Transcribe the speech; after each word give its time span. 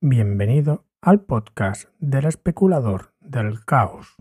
Bienvenido 0.00 0.86
al 1.00 1.24
podcast 1.24 1.88
del 1.98 2.26
especulador 2.26 3.16
del 3.18 3.64
caos. 3.64 4.14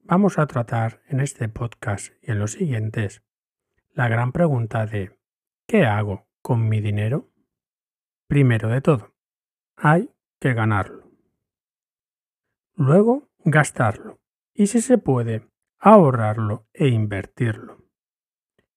Vamos 0.00 0.38
a 0.38 0.46
tratar 0.46 1.00
en 1.08 1.20
este 1.20 1.48
podcast 1.48 2.12
y 2.20 2.32
en 2.32 2.38
los 2.38 2.52
siguientes 2.52 3.22
la 3.94 4.08
gran 4.08 4.32
pregunta 4.32 4.84
de 4.84 5.18
¿qué 5.66 5.86
hago 5.86 6.28
con 6.42 6.68
mi 6.68 6.82
dinero? 6.82 7.30
Primero 8.28 8.68
de 8.68 8.82
todo, 8.82 9.14
hay 9.74 10.10
que 10.38 10.52
ganarlo. 10.52 11.10
Luego, 12.74 13.30
gastarlo. 13.42 14.20
Y 14.52 14.66
si 14.66 14.82
se 14.82 14.98
puede, 14.98 15.48
ahorrarlo 15.78 16.68
e 16.74 16.88
invertirlo. 16.88 17.78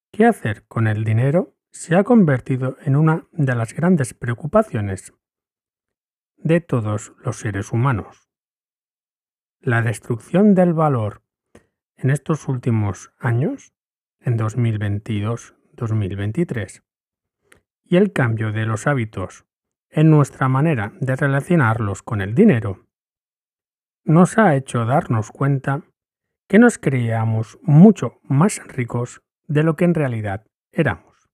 ¿Qué 0.10 0.26
hacer 0.26 0.66
con 0.68 0.88
el 0.88 1.04
dinero? 1.04 1.58
Se 1.72 1.98
ha 1.98 2.06
convertido 2.06 2.78
en 2.86 2.96
una 2.96 3.28
de 3.34 3.56
las 3.56 3.74
grandes 3.74 4.14
preocupaciones 4.14 5.12
de 6.46 6.62
todos 6.62 7.14
los 7.24 7.38
seres 7.38 7.74
humanos. 7.74 8.30
La 9.60 9.82
destrucción 9.82 10.54
del 10.54 10.76
valor 10.76 11.24
en 11.98 12.12
estos 12.12 12.48
últimos 12.48 13.12
años, 13.18 13.74
en 14.20 14.38
2022-2023, 14.38 16.84
y 17.84 17.98
el 17.98 18.14
cambio 18.14 18.52
de 18.52 18.68
los 18.68 18.86
hábitos 18.86 19.48
en 19.90 20.12
nuestra 20.12 20.48
manera 20.48 20.94
de 21.00 21.16
relacionarlos 21.16 22.04
con 22.04 22.22
el 22.22 22.36
dinero, 22.36 22.86
nos 24.04 24.38
ha 24.38 24.56
hecho 24.56 24.86
darnos 24.86 25.32
cuenta 25.32 25.82
que 26.48 26.60
nos 26.60 26.78
creíamos 26.78 27.58
mucho 27.64 28.20
más 28.22 28.62
ricos 28.68 29.24
de 29.48 29.64
lo 29.64 29.76
que 29.76 29.86
en 29.86 29.96
realidad 29.96 30.46
éramos. 30.72 31.28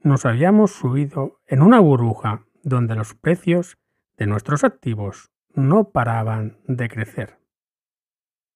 Nos 0.00 0.24
habíamos 0.24 0.72
subido 0.72 1.42
en 1.46 1.60
una 1.60 1.80
burbuja 1.80 2.47
donde 2.62 2.94
los 2.94 3.14
precios 3.14 3.78
de 4.16 4.26
nuestros 4.26 4.64
activos 4.64 5.30
no 5.54 5.90
paraban 5.90 6.58
de 6.66 6.88
crecer. 6.88 7.38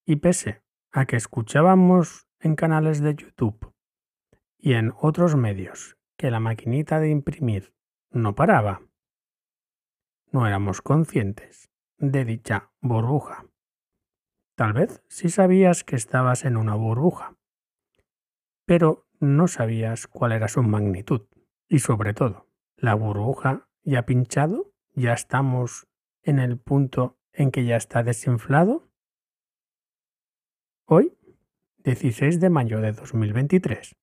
Y 0.05 0.17
pese 0.17 0.63
a 0.91 1.07
que 1.07 1.17
escuchábamos 1.17 2.27
en 2.41 2.57
canales 2.57 3.01
de 3.01 3.15
YouTube 3.15 3.73
y 4.59 4.75
en 4.75 4.93
otros 5.01 5.37
medios 5.37 5.97
que 6.17 6.31
la 6.31 6.41
maquinita 6.41 7.01
de 7.01 7.11
imprimir 7.11 7.75
no 8.11 8.35
paraba, 8.35 8.83
no 10.31 10.47
éramos 10.47 10.83
conscientes 10.83 11.71
de 11.99 12.25
dicha 12.25 12.73
burbuja. 12.81 13.47
Tal 14.57 14.73
vez 14.73 15.03
sí 15.09 15.29
sabías 15.29 15.85
que 15.85 15.97
estabas 15.97 16.45
en 16.45 16.57
una 16.57 16.75
burbuja, 16.75 17.37
pero 18.67 19.09
no 19.19 19.49
sabías 19.49 20.07
cuál 20.07 20.33
era 20.33 20.49
su 20.49 20.63
magnitud. 20.63 21.23
Y 21.69 21.79
sobre 21.79 22.13
todo, 22.13 22.49
la 22.77 22.95
burbuja 22.95 23.69
ya 23.85 24.03
pinchado, 24.07 24.73
ya 24.95 25.13
estamos 25.13 25.89
en 26.23 26.39
el 26.39 26.59
punto 26.59 27.19
en 27.33 27.51
que 27.51 27.65
ya 27.65 27.77
está 27.77 28.03
desinflado. 28.03 28.89
Hoy, 30.87 31.17
16 31.79 32.41
de 32.41 32.51
mayo 32.51 32.81
de 32.81 32.93
2023, 32.93 33.97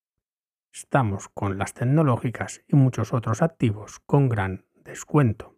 estamos 0.74 1.30
con 1.30 1.58
las 1.58 1.74
tecnológicas 1.74 2.62
y 2.68 2.76
muchos 2.76 3.14
otros 3.14 3.42
activos 3.42 4.00
con 4.06 4.28
gran 4.28 4.66
descuento. 4.84 5.56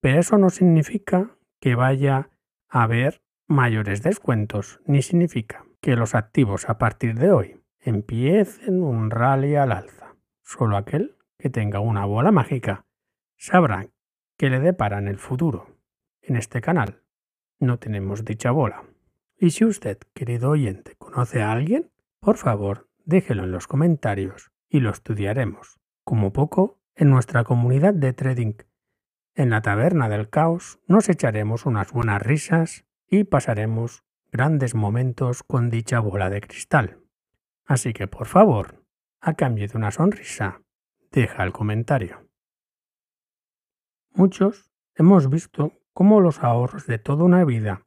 Pero 0.00 0.20
eso 0.20 0.38
no 0.38 0.50
significa 0.50 1.36
que 1.60 1.74
vaya 1.74 2.30
a 2.68 2.84
haber 2.84 3.22
mayores 3.46 4.02
descuentos, 4.02 4.80
ni 4.86 5.02
significa 5.02 5.66
que 5.80 5.96
los 5.96 6.14
activos 6.14 6.68
a 6.68 6.78
partir 6.78 7.18
de 7.18 7.30
hoy 7.30 7.60
empiecen 7.80 8.82
un 8.82 9.10
rally 9.10 9.56
al 9.56 9.72
alza. 9.72 10.16
Solo 10.42 10.76
aquel 10.76 11.16
que 11.38 11.50
tenga 11.50 11.80
una 11.80 12.06
bola 12.06 12.32
mágica 12.32 12.83
sabrá 13.44 13.90
que 14.38 14.48
le 14.48 14.58
depara 14.58 14.98
en 14.98 15.06
el 15.06 15.18
futuro. 15.18 15.76
En 16.22 16.36
este 16.36 16.62
canal 16.62 17.02
no 17.60 17.78
tenemos 17.78 18.24
dicha 18.24 18.50
bola. 18.50 18.84
Y 19.38 19.50
si 19.50 19.66
usted, 19.66 19.98
querido 20.14 20.50
oyente, 20.50 20.94
conoce 20.96 21.42
a 21.42 21.52
alguien, 21.52 21.90
por 22.20 22.38
favor, 22.38 22.88
déjelo 23.04 23.44
en 23.44 23.52
los 23.52 23.66
comentarios 23.66 24.50
y 24.70 24.80
lo 24.80 24.88
estudiaremos. 24.88 25.78
Como 26.04 26.32
poco, 26.32 26.80
en 26.94 27.10
nuestra 27.10 27.44
comunidad 27.44 27.92
de 27.92 28.14
trading, 28.14 28.54
en 29.34 29.50
la 29.50 29.60
taberna 29.60 30.08
del 30.08 30.30
caos, 30.30 30.78
nos 30.86 31.10
echaremos 31.10 31.66
unas 31.66 31.92
buenas 31.92 32.22
risas 32.22 32.86
y 33.10 33.24
pasaremos 33.24 34.04
grandes 34.32 34.74
momentos 34.74 35.42
con 35.42 35.68
dicha 35.68 36.00
bola 36.00 36.30
de 36.30 36.40
cristal. 36.40 36.98
Así 37.66 37.92
que, 37.92 38.06
por 38.06 38.26
favor, 38.26 38.82
a 39.20 39.34
cambio 39.34 39.68
de 39.68 39.76
una 39.76 39.90
sonrisa, 39.90 40.62
deja 41.10 41.44
el 41.44 41.52
comentario. 41.52 42.23
Muchos 44.16 44.70
hemos 44.94 45.28
visto 45.28 45.72
cómo 45.92 46.20
los 46.20 46.38
ahorros 46.38 46.86
de 46.86 46.98
toda 46.98 47.24
una 47.24 47.44
vida, 47.44 47.84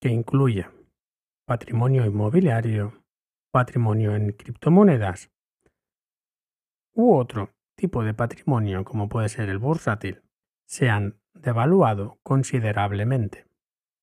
que 0.00 0.08
incluye 0.08 0.66
patrimonio 1.46 2.04
inmobiliario, 2.04 3.04
patrimonio 3.52 4.16
en 4.16 4.32
criptomonedas 4.32 5.30
u 6.94 7.14
otro 7.14 7.50
tipo 7.76 8.02
de 8.02 8.12
patrimonio 8.12 8.82
como 8.82 9.08
puede 9.08 9.28
ser 9.28 9.50
el 9.50 9.58
bursátil, 9.58 10.24
se 10.66 10.90
han 10.90 11.20
devaluado 11.32 12.18
considerablemente. 12.24 13.46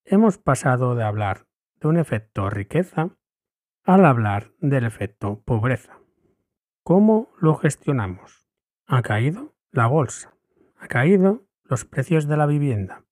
Hemos 0.06 0.38
pasado 0.38 0.96
de 0.96 1.04
hablar 1.04 1.46
de 1.82 1.90
un 1.90 1.98
efecto 1.98 2.50
riqueza 2.50 3.18
al 3.84 4.06
hablar 4.06 4.54
del 4.60 4.86
efecto 4.86 5.42
pobreza. 5.42 6.00
¿Cómo 6.84 7.34
lo 7.38 7.56
gestionamos? 7.56 8.48
Ha 8.86 9.02
caído 9.02 9.54
la 9.72 9.86
bolsa 9.88 10.39
ha 10.80 10.88
caído 10.88 11.46
los 11.64 11.86
precios 11.86 12.28
de 12.28 12.38
la 12.38 12.46
vivienda, 12.46 13.04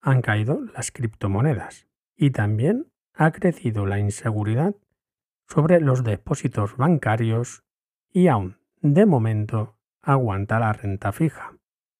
han 0.00 0.22
caído 0.22 0.60
las 0.74 0.92
criptomonedas 0.92 1.88
y 2.16 2.30
también 2.30 2.90
ha 3.14 3.32
crecido 3.32 3.84
la 3.84 3.98
inseguridad 3.98 4.74
sobre 5.48 5.80
los 5.80 6.04
depósitos 6.04 6.76
bancarios 6.76 7.64
y 8.12 8.28
aún, 8.28 8.58
de 8.80 9.06
momento, 9.06 9.76
aguanta 10.00 10.60
la 10.60 10.72
renta 10.72 11.12
fija. 11.12 11.52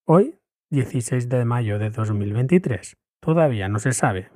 Hoy, 0.07 0.39
16 0.71 1.29
de 1.29 1.45
mayo 1.45 1.79
de 1.79 1.91
2023, 1.91 2.97
todavía 3.21 3.69
no 3.69 3.81
se 3.81 3.93
sabe 3.93 4.31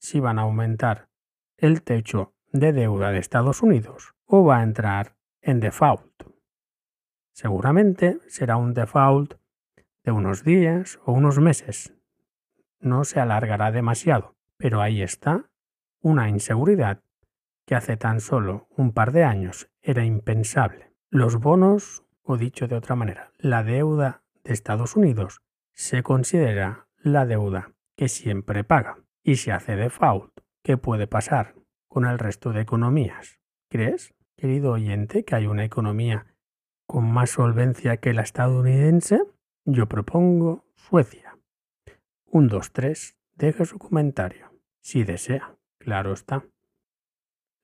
si 0.00 0.18
van 0.18 0.38
a 0.38 0.42
aumentar 0.42 1.08
el 1.56 1.82
techo 1.82 2.34
de 2.52 2.72
deuda 2.72 3.12
de 3.12 3.18
Estados 3.18 3.62
Unidos 3.62 4.14
o 4.26 4.44
va 4.44 4.58
a 4.58 4.62
entrar 4.64 5.16
en 5.40 5.60
default. 5.60 6.24
Seguramente 7.32 8.18
será 8.26 8.56
un 8.56 8.74
default 8.74 9.34
unos 10.10 10.44
días 10.44 11.00
o 11.04 11.12
unos 11.12 11.38
meses. 11.38 11.94
No 12.80 13.04
se 13.04 13.20
alargará 13.20 13.72
demasiado, 13.72 14.36
pero 14.56 14.80
ahí 14.80 15.02
está 15.02 15.50
una 16.00 16.28
inseguridad 16.28 17.02
que 17.66 17.74
hace 17.74 17.96
tan 17.96 18.20
solo 18.20 18.66
un 18.70 18.92
par 18.92 19.12
de 19.12 19.24
años 19.24 19.68
era 19.82 20.04
impensable. 20.04 20.92
Los 21.10 21.36
bonos, 21.36 22.04
o 22.22 22.36
dicho 22.36 22.68
de 22.68 22.76
otra 22.76 22.94
manera, 22.94 23.32
la 23.38 23.62
deuda 23.62 24.22
de 24.44 24.52
Estados 24.52 24.96
Unidos 24.96 25.42
se 25.74 26.02
considera 26.02 26.86
la 26.98 27.26
deuda 27.26 27.72
que 27.96 28.08
siempre 28.08 28.64
paga 28.64 28.98
y 29.22 29.36
se 29.36 29.52
hace 29.52 29.76
default. 29.76 30.32
¿Qué 30.62 30.76
puede 30.76 31.06
pasar 31.06 31.54
con 31.88 32.06
el 32.06 32.18
resto 32.18 32.52
de 32.52 32.60
economías? 32.60 33.38
¿Crees, 33.68 34.14
querido 34.36 34.72
oyente, 34.72 35.24
que 35.24 35.34
hay 35.34 35.46
una 35.46 35.64
economía 35.64 36.26
con 36.86 37.10
más 37.10 37.30
solvencia 37.30 37.98
que 37.98 38.14
la 38.14 38.22
estadounidense? 38.22 39.22
Yo 39.70 39.86
propongo 39.86 40.64
Suecia. 40.76 41.36
Un, 42.24 42.48
dos, 42.48 42.72
tres, 42.72 43.18
deje 43.34 43.66
su 43.66 43.78
comentario, 43.78 44.50
si 44.80 45.04
desea, 45.04 45.56
claro 45.76 46.14
está. 46.14 46.46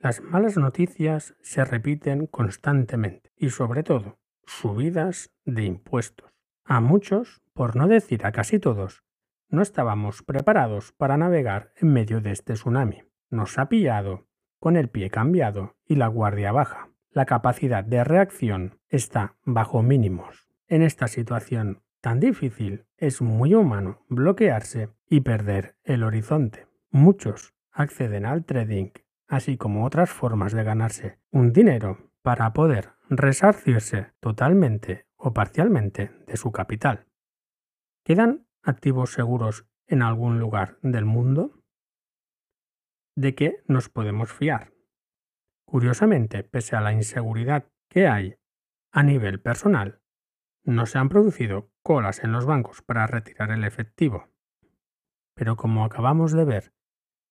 Las 0.01 0.21
malas 0.21 0.59
noticias 0.59 1.35
se 1.41 1.65
repiten 1.65 2.27
constantemente 2.27 3.33
y 3.39 3.49
sobre 3.49 3.83
todo 3.85 4.19
subidas 4.45 5.33
de 5.47 5.65
impuestos. 5.65 6.31
A 6.67 6.83
muchos, 6.83 7.41
por 7.55 7.75
no 7.75 7.89
decir 7.89 8.27
a 8.27 8.33
casi 8.33 8.59
todos, 8.59 9.03
no 9.49 9.63
estábamos 9.63 10.23
preparados 10.23 10.93
para 10.93 11.17
navegar 11.17 11.73
en 11.77 11.91
medio 11.91 12.21
de 12.21 12.33
este 12.33 12.53
tsunami. 12.53 13.05
Nos 13.31 13.59
ha 13.59 13.71
pillado 13.71 14.27
con 14.61 14.77
el 14.77 14.91
pie 14.91 15.09
cambiado 15.09 15.79
y 15.87 15.95
la 15.95 16.09
guardia 16.09 16.53
baja. 16.53 16.91
La 17.13 17.25
capacidad 17.25 17.83
de 17.83 18.05
reacción 18.05 18.79
está 18.91 19.39
bajo 19.47 19.83
mínimos. 19.83 20.51
En 20.67 20.83
esta 20.83 21.09
situación 21.09 21.84
tan 22.05 22.21
difícil, 22.21 22.85
es 22.99 23.23
muy 23.23 23.55
humano 23.55 24.05
bloquearse 24.11 24.91
y 25.09 25.23
perder 25.23 25.79
el 25.85 26.03
horizonte. 26.03 26.67
Muchos 26.91 27.55
acceden 27.73 28.27
al 28.27 28.45
trading, 28.45 28.91
así 29.27 29.57
como 29.57 29.87
otras 29.87 30.11
formas 30.11 30.53
de 30.53 30.65
ganarse 30.65 31.19
un 31.31 31.55
dinero 31.55 32.13
para 32.21 32.53
poder 32.53 32.91
resarcirse 33.09 34.13
totalmente 34.21 35.07
o 35.17 35.33
parcialmente 35.33 36.11
de 36.27 36.37
su 36.37 36.53
capital. 36.53 37.07
¿Quedan 38.05 38.47
activos 38.63 39.15
seguros 39.15 39.67
en 39.87 40.03
algún 40.03 40.39
lugar 40.39 40.77
del 40.83 41.07
mundo? 41.07 41.63
¿De 43.17 43.35
qué 43.35 43.63
nos 43.67 43.89
podemos 43.89 44.31
fiar? 44.31 44.75
Curiosamente, 45.65 46.45
pese 46.45 46.77
a 46.77 46.83
la 46.83 46.93
inseguridad 46.93 47.65
que 47.89 48.09
hay 48.09 48.37
a 48.93 49.03
nivel 49.03 49.41
personal, 49.41 50.03
no 50.65 50.87
se 50.87 50.99
han 50.99 51.09
producido 51.09 51.71
colas 51.83 52.25
en 52.25 52.33
los 52.33 52.47
bancos 52.47 52.83
para 52.83 53.07
retirar 53.07 53.51
el 53.51 53.65
efectivo. 53.65 54.29
Pero 55.35 55.57
como 55.57 55.85
acabamos 55.85 56.33
de 56.33 56.45
ver 56.45 56.73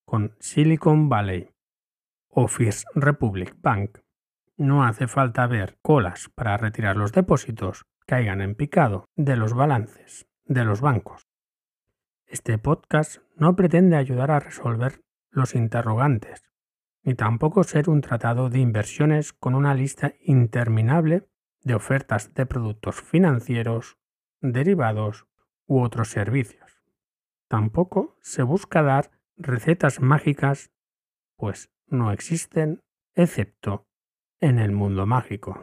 con 0.05 0.35
Silicon 0.39 1.09
Valley 1.09 1.49
o 2.29 2.47
First 2.47 2.87
Republic 2.95 3.55
Bank, 3.59 3.99
no 4.57 4.83
hace 4.83 5.07
falta 5.07 5.47
ver 5.47 5.77
colas 5.81 6.29
para 6.35 6.57
retirar 6.57 6.95
los 6.95 7.11
depósitos 7.11 7.85
caigan 8.05 8.41
en 8.41 8.55
picado 8.55 9.09
de 9.15 9.35
los 9.35 9.53
balances 9.53 10.27
de 10.45 10.65
los 10.65 10.81
bancos. 10.81 11.27
Este 12.27 12.57
podcast 12.57 13.21
no 13.35 13.55
pretende 13.55 13.95
ayudar 13.95 14.31
a 14.31 14.39
resolver 14.39 15.01
los 15.29 15.55
interrogantes, 15.55 16.43
ni 17.03 17.15
tampoco 17.15 17.63
ser 17.63 17.89
un 17.89 18.01
tratado 18.01 18.49
de 18.49 18.59
inversiones 18.59 19.33
con 19.33 19.55
una 19.55 19.73
lista 19.73 20.13
interminable 20.21 21.27
de 21.63 21.75
ofertas 21.75 22.33
de 22.33 22.45
productos 22.45 23.01
financieros, 23.01 23.97
derivados 24.41 25.27
u 25.65 25.81
otros 25.81 26.09
servicios. 26.09 26.83
Tampoco 27.47 28.17
se 28.21 28.43
busca 28.43 28.81
dar 28.81 29.11
recetas 29.37 30.01
mágicas, 30.01 30.71
pues 31.37 31.71
no 31.87 32.11
existen 32.11 32.81
excepto 33.15 33.87
en 34.39 34.59
el 34.59 34.71
mundo 34.71 35.05
mágico. 35.05 35.59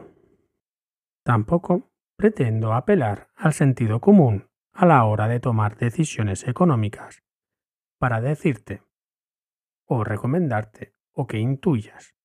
Tampoco 1.23 1.91
pretendo 2.15 2.73
apelar 2.73 3.29
al 3.35 3.53
sentido 3.53 3.99
común 3.99 4.49
a 4.73 4.85
la 4.85 5.03
hora 5.05 5.27
de 5.27 5.39
tomar 5.39 5.77
decisiones 5.77 6.47
económicas 6.47 7.23
para 7.99 8.21
decirte 8.21 8.81
o 9.85 10.03
recomendarte 10.03 10.95
o 11.11 11.27
que 11.27 11.37
intuyas 11.37 12.15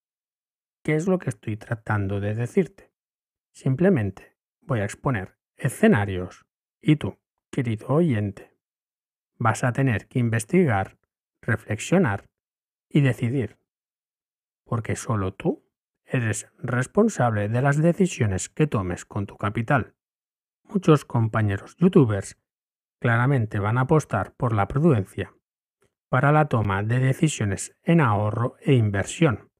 qué 0.82 0.94
es 0.94 1.08
lo 1.08 1.18
que 1.18 1.30
estoy 1.30 1.56
tratando 1.56 2.20
de 2.20 2.34
decirte. 2.34 2.85
Simplemente 3.56 4.36
voy 4.60 4.80
a 4.80 4.84
exponer 4.84 5.38
escenarios 5.56 6.44
y 6.78 6.96
tú, 6.96 7.18
querido 7.50 7.88
oyente, 7.88 8.54
vas 9.38 9.64
a 9.64 9.72
tener 9.72 10.08
que 10.08 10.18
investigar, 10.18 10.98
reflexionar 11.40 12.28
y 12.90 13.00
decidir, 13.00 13.58
porque 14.62 14.94
solo 14.94 15.32
tú 15.32 15.64
eres 16.04 16.52
responsable 16.58 17.48
de 17.48 17.62
las 17.62 17.78
decisiones 17.78 18.50
que 18.50 18.66
tomes 18.66 19.06
con 19.06 19.24
tu 19.24 19.38
capital. 19.38 19.94
Muchos 20.64 21.06
compañeros 21.06 21.76
youtubers 21.78 22.36
claramente 23.00 23.58
van 23.58 23.78
a 23.78 23.82
apostar 23.82 24.34
por 24.34 24.52
la 24.52 24.68
prudencia 24.68 25.34
para 26.10 26.30
la 26.30 26.48
toma 26.48 26.82
de 26.82 26.98
decisiones 26.98 27.74
en 27.84 28.02
ahorro 28.02 28.56
e 28.60 28.74
inversión, 28.74 29.50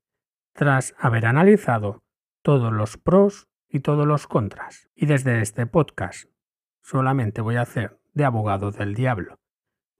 tras 0.52 0.94
haber 0.99 1.25
analizado 1.25 2.04
todos 2.42 2.70
los 2.75 2.99
pros 2.99 3.49
y 3.68 3.80
todos 3.80 4.06
los 4.06 4.26
contras. 4.26 4.88
Y 4.94 5.06
desde 5.06 5.40
este 5.40 5.66
podcast 5.66 6.30
solamente 6.82 7.40
voy 7.40 7.56
a 7.56 7.62
hacer 7.62 7.98
de 8.14 8.24
abogado 8.24 8.70
del 8.70 8.94
diablo. 8.94 9.38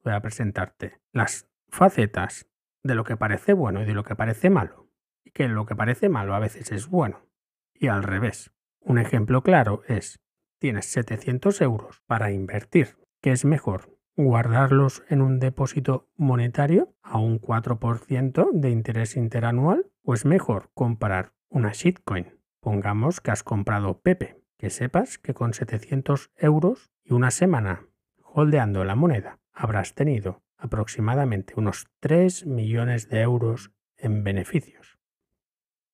Voy 0.05 0.15
a 0.15 0.21
presentarte 0.21 1.01
las 1.13 1.49
facetas 1.69 2.49
de 2.83 2.95
lo 2.95 3.05
que 3.05 3.17
parece 3.17 3.53
bueno 3.53 3.83
y 3.83 3.85
de 3.85 3.95
lo 3.95 4.05
que 4.05 4.17
parece 4.17 4.51
malo. 4.51 4.89
Y 5.25 5.33
que 5.33 5.49
lo 5.49 5.67
que 5.67 5.75
parece 5.75 6.09
malo 6.09 6.35
a 6.35 6.39
veces 6.39 6.71
es 6.73 6.89
bueno. 6.89 7.27
Y 7.75 7.89
al 7.89 8.03
revés. 8.03 8.53
Un 8.81 8.99
ejemplo 8.99 9.43
claro 9.43 9.83
es, 9.89 10.21
tienes 10.59 10.87
700 10.87 11.61
euros 11.61 12.03
para 12.07 12.31
invertir. 12.31 12.97
¿Qué 13.21 13.33
es 13.33 13.45
mejor? 13.45 13.99
¿Guardarlos 14.17 15.03
en 15.09 15.21
un 15.21 15.41
depósito 15.41 16.09
monetario 16.17 16.95
a 17.03 17.19
un 17.19 17.41
4% 17.41 18.51
de 18.53 18.71
interés 18.71 19.17
interanual? 19.17 19.91
¿O 20.03 20.15
es 20.15 20.25
mejor 20.25 20.71
comprar 20.73 21.33
una 21.49 21.73
shitcoin 21.73 22.36
Pongamos 22.67 23.21
que 23.21 23.31
has 23.31 23.45
comprado 23.45 24.01
Pepe, 24.01 24.43
que 24.59 24.71
sepas 24.71 25.19
que 25.19 25.35
con 25.35 25.55
700 25.55 26.33
euros 26.35 26.91
y 27.05 27.13
una 27.13 27.31
semana 27.31 27.87
holdeando 28.25 28.83
la 28.83 28.97
moneda 28.97 29.39
habrás 29.53 29.95
tenido 29.95 30.43
aproximadamente 30.59 31.55
unos 31.57 31.87
3 32.01 32.45
millones 32.47 33.09
de 33.09 33.21
euros 33.21 33.71
en 33.97 34.25
beneficios. 34.25 34.99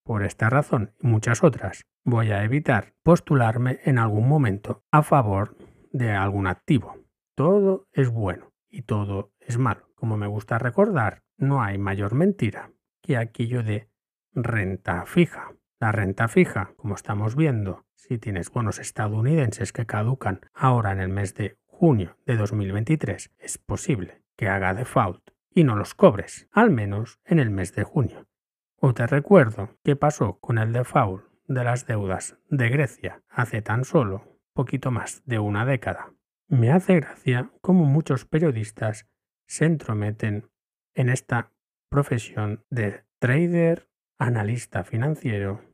Por 0.03 0.23
esta 0.23 0.49
razón 0.49 0.95
y 0.99 1.09
muchas 1.09 1.45
otras, 1.45 1.83
voy 2.05 2.31
a 2.31 2.43
evitar 2.43 2.95
postularme 3.03 3.81
en 3.85 3.99
algún 3.99 4.27
momento 4.27 4.83
a 4.91 5.03
favor 5.03 5.59
de 5.93 6.13
algún 6.13 6.47
activo. 6.47 6.97
Todo 7.35 7.87
es 7.93 8.09
bueno 8.09 8.55
y 8.71 8.85
todo 8.85 9.35
es 9.41 9.59
malo. 9.59 9.91
Como 9.95 10.17
me 10.17 10.27
gusta 10.27 10.59
recordar, 10.59 11.23
no 11.37 11.63
hay 11.63 11.77
mayor 11.77 12.15
mentira 12.15 12.73
que 13.03 13.19
aquello 13.19 13.63
de 13.63 13.91
renta 14.33 15.05
fija. 15.05 15.53
La 15.83 15.91
renta 15.91 16.29
fija, 16.29 16.75
como 16.77 16.95
estamos 16.95 17.35
viendo, 17.35 17.85
si 17.97 18.17
tienes 18.17 18.53
bonos 18.53 18.79
estadounidenses 18.79 19.73
que 19.73 19.85
caducan 19.85 20.39
ahora 20.55 20.93
en 20.93 21.01
el 21.01 21.09
mes 21.09 21.35
de 21.35 21.59
junio 21.67 22.17
de 22.25 22.37
2023, 22.37 23.33
es 23.37 23.59
posible 23.59 24.23
que 24.37 24.49
haga 24.49 24.75
default 24.75 25.31
y 25.53 25.65
no 25.65 25.75
los 25.75 25.97
cobres, 25.97 26.49
al 26.53 26.71
menos 26.71 27.19
en 27.25 27.41
el 27.41 27.51
mes 27.51 27.75
de 27.75 27.83
junio. 27.83 28.29
O 28.77 28.95
te 28.95 29.09
recuerdo 29.09 29.77
qué 29.83 29.97
pasó 29.97 30.39
con 30.39 30.59
el 30.59 30.73
default 30.73 31.25
de 31.49 31.65
las 31.65 31.85
deudas 31.85 32.39
de 32.49 32.69
Grecia 32.69 33.25
hace 33.29 33.61
tan 33.61 33.85
solo 33.85 34.39
poquito 34.55 34.93
más 34.93 35.25
de 35.27 35.41
una 35.41 35.67
década. 35.67 36.13
Me 36.47 36.71
hace 36.71 36.95
gracia 36.95 37.51
cómo 37.61 37.87
muchos 37.87 38.25
periodistas 38.25 39.11
se 39.49 39.65
entrometen 39.65 40.49
en 40.95 41.09
esta 41.09 41.51
profesión 41.89 42.65
de 42.71 43.03
trader, 43.19 43.89
analista 44.17 44.85
financiero 44.85 45.72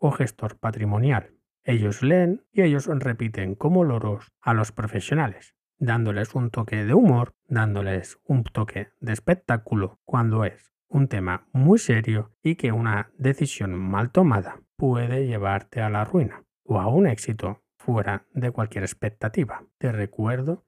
o 0.00 0.10
gestor 0.10 0.58
patrimonial. 0.58 1.36
Ellos 1.62 2.02
leen 2.02 2.42
y 2.50 2.62
ellos 2.62 2.86
repiten 2.86 3.54
como 3.54 3.84
loros 3.84 4.32
a 4.40 4.54
los 4.54 4.72
profesionales, 4.72 5.54
dándoles 5.78 6.34
un 6.34 6.50
toque 6.50 6.84
de 6.84 6.94
humor, 6.94 7.34
dándoles 7.46 8.18
un 8.24 8.42
toque 8.42 8.88
de 8.98 9.12
espectáculo 9.12 10.00
cuando 10.04 10.44
es 10.44 10.72
un 10.88 11.06
tema 11.06 11.46
muy 11.52 11.78
serio 11.78 12.34
y 12.42 12.56
que 12.56 12.72
una 12.72 13.12
decisión 13.16 13.78
mal 13.78 14.10
tomada 14.10 14.62
puede 14.76 15.26
llevarte 15.26 15.82
a 15.82 15.90
la 15.90 16.04
ruina 16.04 16.44
o 16.64 16.80
a 16.80 16.88
un 16.88 17.06
éxito 17.06 17.62
fuera 17.76 18.26
de 18.32 18.50
cualquier 18.50 18.84
expectativa. 18.84 19.64
Te 19.78 19.92
recuerdo 19.92 20.66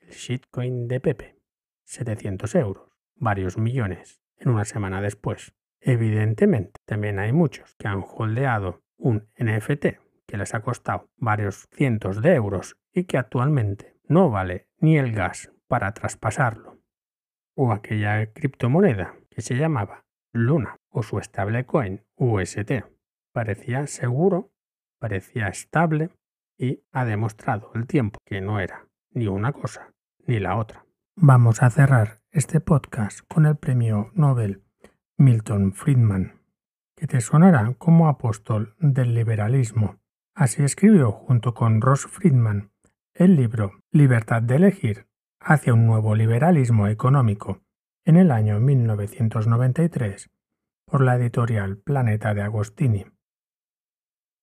el 0.00 0.10
shitcoin 0.10 0.86
de 0.88 1.00
Pepe, 1.00 1.38
700 1.84 2.54
euros, 2.54 2.90
varios 3.16 3.56
millones, 3.58 4.20
en 4.36 4.50
una 4.50 4.64
semana 4.64 5.00
después. 5.00 5.54
Evidentemente, 5.86 6.80
también 6.86 7.18
hay 7.18 7.32
muchos 7.34 7.76
que 7.76 7.88
han 7.88 8.02
holdeado 8.02 8.82
un 8.96 9.28
NFT 9.38 9.98
que 10.26 10.38
les 10.38 10.54
ha 10.54 10.62
costado 10.62 11.10
varios 11.18 11.68
cientos 11.72 12.22
de 12.22 12.34
euros 12.34 12.78
y 12.90 13.04
que 13.04 13.18
actualmente 13.18 13.94
no 14.08 14.30
vale 14.30 14.66
ni 14.78 14.96
el 14.96 15.12
gas 15.12 15.52
para 15.68 15.92
traspasarlo. 15.92 16.80
O 17.54 17.70
aquella 17.70 18.32
criptomoneda 18.32 19.14
que 19.28 19.42
se 19.42 19.56
llamaba 19.56 20.06
Luna 20.32 20.76
o 20.88 21.02
su 21.02 21.20
stablecoin 21.20 22.02
UST. 22.16 22.84
Parecía 23.34 23.86
seguro, 23.86 24.54
parecía 24.98 25.48
estable 25.48 26.08
y 26.56 26.82
ha 26.92 27.04
demostrado 27.04 27.70
el 27.74 27.86
tiempo 27.86 28.20
que 28.24 28.40
no 28.40 28.58
era 28.58 28.88
ni 29.10 29.26
una 29.26 29.52
cosa 29.52 29.92
ni 30.26 30.38
la 30.38 30.56
otra. 30.56 30.86
Vamos 31.14 31.62
a 31.62 31.68
cerrar 31.68 32.22
este 32.30 32.60
podcast 32.60 33.20
con 33.28 33.44
el 33.44 33.56
premio 33.56 34.10
Nobel 34.14 34.63
Milton 35.16 35.72
Friedman, 35.72 36.40
que 36.96 37.06
te 37.06 37.20
sonará 37.20 37.72
como 37.78 38.08
apóstol 38.08 38.74
del 38.80 39.14
liberalismo. 39.14 40.00
Así 40.34 40.64
escribió 40.64 41.12
junto 41.12 41.54
con 41.54 41.80
Ross 41.80 42.08
Friedman 42.08 42.72
el 43.14 43.36
libro 43.36 43.74
Libertad 43.92 44.42
de 44.42 44.56
elegir 44.56 45.06
hacia 45.38 45.72
un 45.72 45.86
nuevo 45.86 46.16
liberalismo 46.16 46.88
económico 46.88 47.60
en 48.04 48.16
el 48.16 48.32
año 48.32 48.58
1993 48.58 50.30
por 50.84 51.00
la 51.00 51.14
editorial 51.14 51.76
Planeta 51.76 52.34
de 52.34 52.42
Agostini. 52.42 53.06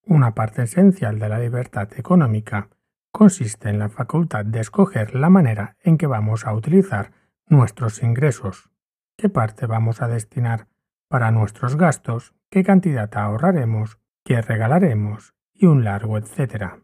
Una 0.06 0.34
parte 0.34 0.63
esencial 0.63 1.20
de 1.20 1.28
la 1.28 1.40
libertad 1.40 1.90
económica 1.98 2.70
consiste 3.12 3.68
en 3.68 3.78
la 3.78 3.90
facultad 3.90 4.46
de 4.46 4.62
escoger 4.62 5.16
la 5.16 5.30
manera 5.30 5.75
en 5.82 5.98
que 5.98 6.08
vamos 6.08 6.48
a 6.48 6.54
utilizar 6.54 7.12
nuestros 7.48 8.01
ingresos 8.04 8.71
qué 9.22 9.30
parte 9.30 9.68
vamos 9.68 10.01
a 10.01 10.08
destinar 10.08 10.68
para 11.08 11.30
nuestros 11.30 11.75
gastos, 11.75 12.34
qué 12.50 12.63
cantidad 12.63 13.08
ahorraremos, 13.16 14.00
qué 14.25 14.42
regalaremos 14.42 15.36
y 15.54 15.68
un 15.68 15.84
largo 15.84 16.18
etcétera. 16.18 16.80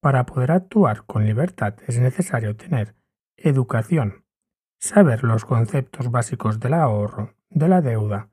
Para 0.00 0.26
poder 0.26 0.50
actuar 0.50 1.04
con 1.06 1.24
libertad 1.24 1.76
es 1.86 2.00
necesario 2.00 2.56
tener 2.56 2.96
educación, 3.36 4.24
saber 4.80 5.22
los 5.22 5.44
conceptos 5.44 6.10
básicos 6.10 6.58
del 6.58 6.74
ahorro, 6.74 7.36
de 7.50 7.68
la 7.68 7.80
deuda 7.80 8.30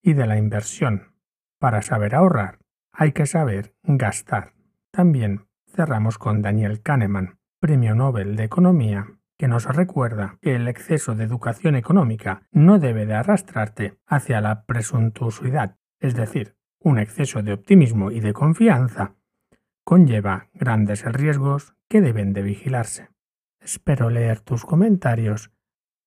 y 0.00 0.14
de 0.14 0.26
la 0.26 0.38
inversión. 0.38 1.12
Para 1.58 1.82
saber 1.82 2.14
ahorrar 2.14 2.60
hay 2.92 3.12
que 3.12 3.26
saber 3.26 3.74
gastar. 3.82 4.54
También 4.90 5.48
cerramos 5.66 6.16
con 6.16 6.40
Daniel 6.40 6.80
Kahneman, 6.80 7.38
Premio 7.60 7.94
Nobel 7.94 8.36
de 8.36 8.44
Economía 8.44 9.13
que 9.36 9.48
nos 9.48 9.64
recuerda 9.64 10.38
que 10.40 10.54
el 10.54 10.68
exceso 10.68 11.14
de 11.14 11.24
educación 11.24 11.76
económica 11.76 12.42
no 12.52 12.78
debe 12.78 13.06
de 13.06 13.14
arrastrarte 13.14 13.98
hacia 14.06 14.40
la 14.40 14.64
presuntuosidad, 14.64 15.76
es 16.00 16.14
decir, 16.14 16.56
un 16.78 16.98
exceso 16.98 17.42
de 17.42 17.52
optimismo 17.52 18.10
y 18.10 18.20
de 18.20 18.32
confianza, 18.32 19.14
conlleva 19.84 20.48
grandes 20.54 21.04
riesgos 21.04 21.74
que 21.88 22.00
deben 22.00 22.32
de 22.32 22.42
vigilarse. 22.42 23.08
Espero 23.60 24.10
leer 24.10 24.40
tus 24.40 24.64
comentarios 24.64 25.50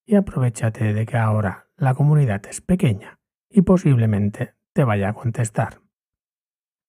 y 0.05 0.15
aprovechate 0.15 0.93
de 0.93 1.05
que 1.05 1.17
ahora 1.17 1.67
la 1.75 1.93
comunidad 1.95 2.45
es 2.47 2.61
pequeña 2.61 3.19
y 3.49 3.63
posiblemente 3.63 4.55
te 4.73 4.83
vaya 4.83 5.09
a 5.09 5.13
contestar. 5.13 5.81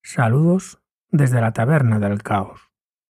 Saludos 0.02 0.82
desde 1.10 1.40
la 1.40 1.52
taberna 1.52 1.98
del 1.98 2.22
caos. 2.22 2.67